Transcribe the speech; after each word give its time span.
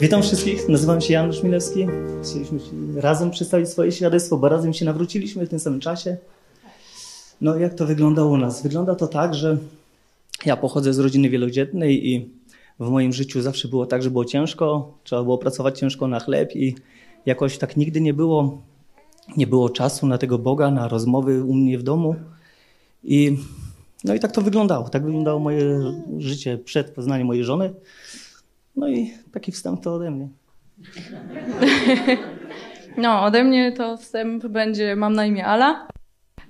Witam 0.00 0.22
wszystkich, 0.22 0.68
nazywam 0.68 1.00
się 1.00 1.12
Janusz 1.12 1.42
Milewski. 1.42 1.86
Chcieliśmy 2.22 2.58
razem 3.00 3.30
przedstawić 3.30 3.68
swoje 3.68 3.92
świadectwo, 3.92 4.36
bo 4.36 4.48
razem 4.48 4.74
się 4.74 4.84
nawróciliśmy 4.84 5.46
w 5.46 5.48
tym 5.48 5.58
samym 5.58 5.80
czasie. 5.80 6.16
No 7.40 7.56
jak 7.56 7.74
to 7.74 7.86
wygląda 7.86 8.24
u 8.24 8.36
nas? 8.36 8.62
Wygląda 8.62 8.94
to 8.94 9.06
tak, 9.06 9.34
że 9.34 9.58
ja 10.46 10.56
pochodzę 10.56 10.92
z 10.92 10.98
rodziny 10.98 11.30
wielodzietnej 11.30 12.08
i 12.08 12.30
w 12.80 12.88
moim 12.88 13.12
życiu 13.12 13.42
zawsze 13.42 13.68
było 13.68 13.86
tak, 13.86 14.02
że 14.02 14.10
było 14.10 14.24
ciężko, 14.24 14.94
trzeba 15.04 15.22
było 15.22 15.38
pracować 15.38 15.78
ciężko 15.78 16.08
na 16.08 16.20
chleb 16.20 16.56
i 16.56 16.74
jakoś 17.26 17.58
tak 17.58 17.76
nigdy 17.76 18.00
nie 18.00 18.14
było, 18.14 18.62
nie 19.36 19.46
było 19.46 19.70
czasu 19.70 20.06
na 20.06 20.18
tego 20.18 20.38
Boga, 20.38 20.70
na 20.70 20.88
rozmowy 20.88 21.44
u 21.44 21.54
mnie 21.54 21.78
w 21.78 21.82
domu. 21.82 22.14
I 23.04 23.36
no 24.04 24.14
i 24.14 24.20
tak 24.20 24.32
to 24.32 24.42
wyglądało. 24.42 24.88
Tak 24.88 25.04
wyglądało 25.04 25.40
moje 25.40 25.92
życie 26.18 26.58
przed 26.58 26.90
poznaniem 26.90 27.26
mojej 27.26 27.44
żony. 27.44 27.74
No 28.76 28.88
i 28.88 29.14
taki 29.32 29.52
wstęp 29.52 29.80
to 29.80 29.94
ode 29.94 30.10
mnie. 30.10 30.28
No, 32.96 33.22
ode 33.22 33.44
mnie 33.44 33.72
to 33.72 33.96
wstęp 33.96 34.46
będzie, 34.46 34.96
mam 34.96 35.12
na 35.12 35.26
imię 35.26 35.46
Ala. 35.46 35.88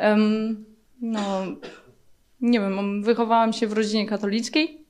Um, 0.00 0.64
no, 1.00 1.42
nie 2.40 2.60
wiem, 2.60 3.02
wychowałam 3.02 3.52
się 3.52 3.66
w 3.66 3.72
rodzinie 3.72 4.06
katolickiej. 4.06 4.84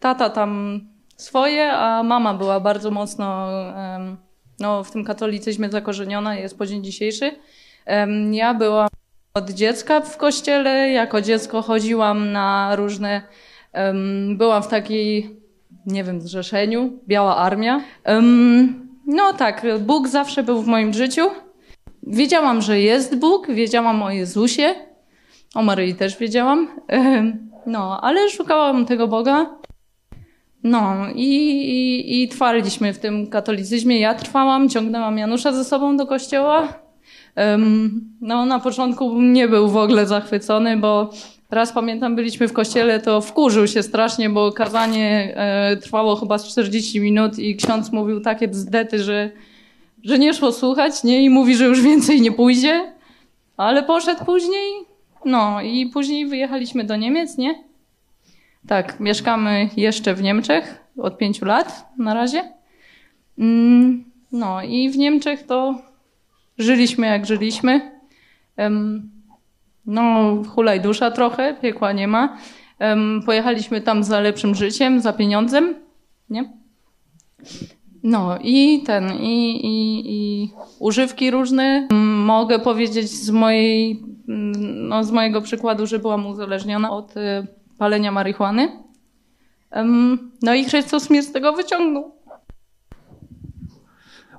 Tata 0.00 0.30
tam 0.30 0.80
swoje, 1.16 1.72
a 1.72 2.02
mama 2.02 2.34
była 2.34 2.60
bardzo 2.60 2.90
mocno 2.90 3.48
um, 3.76 4.16
no, 4.60 4.84
w 4.84 4.90
tym 4.90 5.04
katolicyzmie 5.04 5.70
zakorzeniona, 5.70 6.36
jest 6.36 6.58
po 6.58 6.66
dzień 6.66 6.84
dzisiejszy. 6.84 7.30
Um, 7.86 8.34
ja 8.34 8.54
byłam 8.54 8.88
od 9.34 9.50
dziecka 9.50 10.00
w 10.00 10.16
kościele, 10.16 10.90
jako 10.90 11.20
dziecko 11.20 11.62
chodziłam 11.62 12.32
na 12.32 12.76
różne, 12.76 13.22
byłam 14.36 14.62
w 14.62 14.68
takiej 14.68 15.40
nie 15.86 16.04
wiem, 16.04 16.20
zrzeszeniu, 16.20 16.98
Biała 17.08 17.36
Armia. 17.36 17.80
Um, 18.06 18.88
no 19.06 19.32
tak, 19.32 19.66
Bóg 19.80 20.08
zawsze 20.08 20.42
był 20.42 20.62
w 20.62 20.66
moim 20.66 20.92
życiu. 20.92 21.22
Wiedziałam, 22.02 22.62
że 22.62 22.80
jest 22.80 23.18
Bóg, 23.18 23.46
wiedziałam 23.50 24.02
o 24.02 24.10
Jezusie, 24.10 24.74
o 25.54 25.62
Maryi 25.62 25.94
też 25.94 26.18
wiedziałam. 26.18 26.68
Um, 26.92 27.50
no, 27.66 28.00
ale 28.00 28.30
szukałam 28.30 28.86
tego 28.86 29.08
Boga. 29.08 29.46
No 30.64 30.94
i, 31.14 31.26
i, 31.26 32.22
i 32.22 32.28
trwaliśmy 32.28 32.92
w 32.92 32.98
tym 32.98 33.26
katolicyzmie. 33.26 34.00
Ja 34.00 34.14
trwałam, 34.14 34.68
ciągnęłam 34.68 35.18
Janusza 35.18 35.52
ze 35.52 35.64
sobą 35.64 35.96
do 35.96 36.06
kościoła. 36.06 36.68
Um, 37.36 38.00
no 38.20 38.46
na 38.46 38.60
początku 38.60 39.22
nie 39.22 39.48
był 39.48 39.68
w 39.68 39.76
ogóle 39.76 40.06
zachwycony, 40.06 40.76
bo 40.76 41.10
Raz 41.54 41.72
pamiętam, 41.72 42.16
byliśmy 42.16 42.48
w 42.48 42.52
kościele, 42.52 43.00
to 43.00 43.20
wkurzył 43.20 43.66
się 43.66 43.82
strasznie, 43.82 44.30
bo 44.30 44.52
kazanie 44.52 45.32
e, 45.36 45.76
trwało 45.76 46.16
chyba 46.16 46.38
z 46.38 46.48
40 46.48 47.00
minut 47.00 47.38
i 47.38 47.56
ksiądz 47.56 47.92
mówił 47.92 48.20
takie 48.20 48.48
zdety, 48.54 49.02
że, 49.02 49.30
że 50.04 50.18
nie 50.18 50.34
szło 50.34 50.52
słuchać, 50.52 51.04
nie? 51.04 51.24
I 51.24 51.30
mówi, 51.30 51.56
że 51.56 51.64
już 51.64 51.82
więcej 51.82 52.20
nie 52.20 52.32
pójdzie. 52.32 52.92
Ale 53.56 53.82
poszedł 53.82 54.24
później. 54.24 54.72
No 55.24 55.62
i 55.62 55.86
później 55.86 56.26
wyjechaliśmy 56.26 56.84
do 56.84 56.96
Niemiec, 56.96 57.38
nie? 57.38 57.64
Tak, 58.66 59.00
mieszkamy 59.00 59.68
jeszcze 59.76 60.14
w 60.14 60.22
Niemczech 60.22 60.84
od 60.98 61.18
pięciu 61.18 61.44
lat 61.44 61.86
na 61.98 62.14
razie. 62.14 62.52
Mm, 63.38 64.04
no 64.32 64.62
i 64.62 64.90
w 64.90 64.96
Niemczech 64.96 65.46
to 65.46 65.74
żyliśmy 66.58 67.06
jak 67.06 67.26
żyliśmy. 67.26 68.00
No, 69.86 70.34
hulaj 70.48 70.80
dusza 70.80 71.10
trochę, 71.10 71.54
piekła 71.54 71.92
nie 71.92 72.08
ma. 72.08 72.38
Pojechaliśmy 73.26 73.80
tam 73.80 74.04
za 74.04 74.20
lepszym 74.20 74.54
życiem, 74.54 75.00
za 75.00 75.12
pieniądzem, 75.12 75.74
nie? 76.30 76.52
No 78.02 78.38
i 78.42 78.82
ten, 78.86 79.12
i, 79.12 79.66
i, 79.66 80.02
i 80.06 80.50
używki 80.78 81.30
różne. 81.30 81.88
Mogę 82.24 82.58
powiedzieć 82.58 83.10
z 83.10 83.30
mojej, 83.30 84.02
no 84.88 85.04
z 85.04 85.10
mojego 85.10 85.42
przykładu, 85.42 85.86
że 85.86 85.98
byłam 85.98 86.26
uzależniona 86.26 86.90
od 86.90 87.16
y, 87.16 87.46
palenia 87.78 88.12
marihuany. 88.12 88.68
No 90.42 90.54
i 90.54 90.64
Chrystus 90.64 91.10
mnie 91.10 91.22
z 91.22 91.32
tego 91.32 91.52
wyciągnął. 91.52 92.14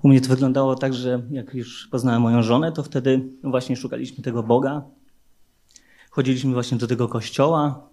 U 0.03 0.07
mnie 0.07 0.22
to 0.22 0.29
wyglądało 0.29 0.75
tak, 0.75 0.94
że 0.94 1.22
jak 1.31 1.53
już 1.53 1.88
poznałem 1.88 2.22
moją 2.22 2.41
żonę, 2.41 2.72
to 2.72 2.83
wtedy 2.83 3.29
właśnie 3.44 3.75
szukaliśmy 3.75 4.23
tego 4.23 4.44
Boga, 4.44 4.81
chodziliśmy 6.15 6.53
właśnie 6.53 6.77
do 6.77 6.87
tego 6.87 7.07
kościoła. 7.07 7.89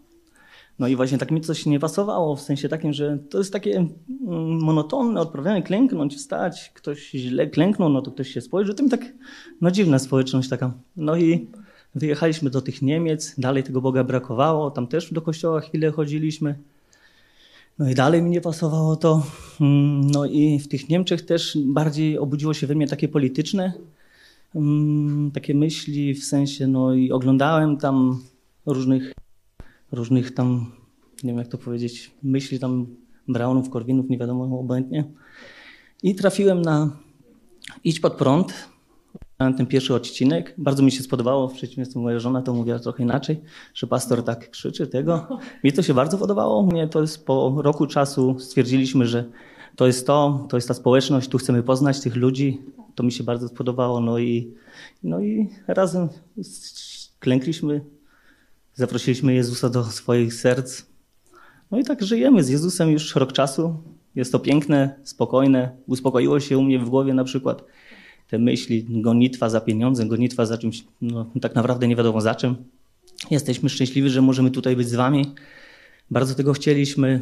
No 0.78 0.88
i 0.88 0.96
właśnie 0.96 1.18
tak 1.18 1.30
mi 1.30 1.40
coś 1.40 1.66
nie 1.66 1.80
pasowało, 1.80 2.36
w 2.36 2.40
sensie 2.40 2.68
takim, 2.68 2.92
że 2.92 3.18
to 3.30 3.38
jest 3.38 3.52
takie 3.52 3.76
mm, 3.76 4.62
monotonne 4.62 5.20
odprawianie, 5.20 5.62
klęknąć, 5.62 6.16
wstać, 6.16 6.72
ktoś 6.74 7.10
źle 7.10 7.46
klęknął, 7.46 7.88
no 7.88 8.02
to 8.02 8.10
ktoś 8.10 8.28
się 8.28 8.40
spojrzy. 8.40 8.74
To 8.74 8.82
mi 8.82 8.90
tak, 8.90 9.00
no 9.60 9.70
dziwna 9.70 9.98
społeczność 9.98 10.48
taka. 10.48 10.72
No 10.96 11.16
i 11.16 11.46
wyjechaliśmy 11.94 12.50
do 12.50 12.62
tych 12.62 12.82
Niemiec, 12.82 13.34
dalej 13.38 13.62
tego 13.62 13.80
Boga 13.80 14.04
brakowało, 14.04 14.70
tam 14.70 14.86
też 14.86 15.12
do 15.12 15.22
kościoła 15.22 15.60
chwilę 15.60 15.90
chodziliśmy. 15.90 16.54
No 17.78 17.90
i 17.90 17.94
dalej 17.94 18.22
mi 18.22 18.30
nie 18.30 18.40
pasowało 18.40 18.96
to. 18.96 19.22
Mm, 19.60 20.10
no 20.10 20.24
i 20.26 20.58
w 20.58 20.68
tych 20.68 20.88
Niemczech 20.88 21.22
też 21.22 21.58
bardziej 21.64 22.18
obudziło 22.18 22.54
się 22.54 22.66
we 22.66 22.74
mnie 22.74 22.86
takie 22.88 23.08
polityczne, 23.08 23.72
takie 25.34 25.54
myśli 25.54 26.14
w 26.14 26.24
sensie, 26.24 26.66
no 26.66 26.94
i 26.94 27.12
oglądałem 27.12 27.76
tam 27.76 28.22
różnych, 28.66 29.12
różnych 29.92 30.34
tam, 30.34 30.72
nie 31.22 31.30
wiem 31.30 31.38
jak 31.38 31.48
to 31.48 31.58
powiedzieć, 31.58 32.10
myśli 32.22 32.58
tam 32.58 32.86
Brownów, 33.28 33.70
Korwinów, 33.70 34.10
nie 34.10 34.18
wiadomo, 34.18 34.60
obojętnie. 34.60 35.04
I 36.02 36.14
trafiłem 36.14 36.62
na 36.62 36.96
Idź 37.84 38.00
pod 38.00 38.14
prąd, 38.14 38.68
ten 39.38 39.66
pierwszy 39.66 39.94
odcinek. 39.94 40.54
Bardzo 40.58 40.82
mi 40.82 40.92
się 40.92 41.02
spodobało, 41.02 41.48
w 41.48 41.54
przeciwieństwie 41.54 42.00
moja 42.00 42.18
żona 42.18 42.42
to 42.42 42.54
mówiła 42.54 42.78
trochę 42.78 43.02
inaczej, 43.02 43.40
że 43.74 43.86
pastor 43.86 44.24
tak 44.24 44.50
krzyczy 44.50 44.86
tego. 44.86 45.38
Mi 45.64 45.72
to 45.72 45.82
się 45.82 45.94
bardzo 45.94 46.18
podobało. 46.18 46.62
Mnie 46.62 46.88
to 46.88 47.00
jest 47.00 47.26
po 47.26 47.54
roku 47.62 47.86
czasu 47.86 48.38
stwierdziliśmy, 48.38 49.06
że 49.06 49.24
to 49.76 49.86
jest 49.86 50.06
to, 50.06 50.46
to 50.50 50.56
jest 50.56 50.68
ta 50.68 50.74
społeczność, 50.74 51.28
tu 51.28 51.38
chcemy 51.38 51.62
poznać 51.62 52.00
tych 52.00 52.16
ludzi, 52.16 52.60
to 52.94 53.02
mi 53.02 53.12
się 53.12 53.24
bardzo 53.24 53.48
spodobało. 53.48 54.00
No 54.00 54.18
i, 54.18 54.54
no 55.02 55.20
i 55.20 55.48
razem 55.66 56.08
klękliśmy, 57.20 57.80
zaprosiliśmy 58.74 59.34
Jezusa 59.34 59.68
do 59.68 59.84
swoich 59.84 60.34
serc. 60.34 60.82
No 61.70 61.78
i 61.78 61.84
tak 61.84 62.02
żyjemy 62.02 62.44
z 62.44 62.48
Jezusem 62.48 62.90
już 62.90 63.14
rok 63.16 63.32
czasu. 63.32 63.76
Jest 64.14 64.32
to 64.32 64.38
piękne, 64.38 64.94
spokojne. 65.04 65.76
Uspokoiło 65.86 66.40
się 66.40 66.58
u 66.58 66.62
mnie 66.62 66.78
w 66.78 66.88
głowie 66.88 67.14
na 67.14 67.24
przykład 67.24 67.64
te 68.28 68.38
myśli, 68.38 68.86
gonitwa 68.88 69.48
za 69.48 69.60
pieniądzem, 69.60 70.08
gonitwa 70.08 70.46
za 70.46 70.58
czymś, 70.58 70.84
no 71.00 71.26
tak 71.40 71.54
naprawdę 71.54 71.88
nie 71.88 71.96
wiadomo 71.96 72.20
za 72.20 72.34
czym. 72.34 72.56
Jesteśmy 73.30 73.68
szczęśliwi, 73.68 74.10
że 74.10 74.22
możemy 74.22 74.50
tutaj 74.50 74.76
być 74.76 74.88
z 74.88 74.94
wami. 74.94 75.34
Bardzo 76.10 76.34
tego 76.34 76.52
chcieliśmy. 76.52 77.20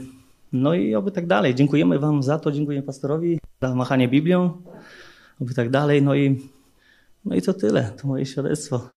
No 0.53 0.75
i 0.75 0.95
oby 0.95 1.11
tak 1.11 1.27
dalej. 1.27 1.55
Dziękujemy 1.55 1.99
wam 1.99 2.23
za 2.23 2.39
to, 2.39 2.53
dziękuję 2.53 2.83
pastorowi 2.83 3.39
za 3.63 3.75
machanie 3.75 4.09
Biblią 4.09 4.63
i 5.41 5.55
tak 5.55 5.71
dalej. 5.71 6.03
No 6.03 6.15
i, 6.15 6.41
no 7.25 7.35
i 7.35 7.43
to 7.43 7.55
tyle, 7.55 7.93
to 8.01 8.09
moje 8.09 8.27
świadectwo. 8.27 8.91